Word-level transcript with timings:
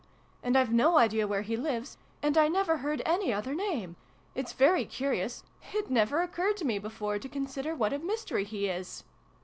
And 0.41 0.57
I've 0.57 0.73
no 0.73 0.97
idea 0.97 1.27
where 1.27 1.43
he 1.43 1.55
lives! 1.55 1.95
And 2.23 2.35
I 2.35 2.47
never 2.47 2.77
heard 2.77 3.03
any 3.05 3.31
other 3.31 3.53
name! 3.53 3.97
It's 4.33 4.51
very 4.51 4.83
curious. 4.83 5.43
It 5.73 5.91
never 5.91 6.23
occurred 6.23 6.57
to 6.57 6.65
me 6.65 6.79
before 6.79 7.19
to 7.19 7.29
consider 7.29 7.75
what 7.75 7.93
a 7.93 7.99
mystery 7.99 8.43
he 8.45 8.67
is 8.67 9.03